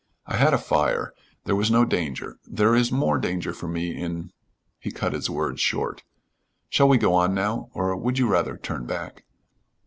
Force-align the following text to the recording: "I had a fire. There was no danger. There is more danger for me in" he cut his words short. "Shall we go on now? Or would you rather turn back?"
"I 0.25 0.35
had 0.37 0.51
a 0.51 0.57
fire. 0.57 1.13
There 1.43 1.55
was 1.55 1.69
no 1.69 1.85
danger. 1.85 2.39
There 2.47 2.73
is 2.75 2.91
more 2.91 3.19
danger 3.19 3.53
for 3.53 3.67
me 3.67 3.95
in" 3.95 4.31
he 4.79 4.89
cut 4.91 5.13
his 5.13 5.29
words 5.29 5.61
short. 5.61 6.01
"Shall 6.69 6.89
we 6.89 6.97
go 6.97 7.13
on 7.13 7.35
now? 7.35 7.69
Or 7.75 7.95
would 7.95 8.17
you 8.17 8.27
rather 8.27 8.57
turn 8.57 8.87
back?" 8.87 9.25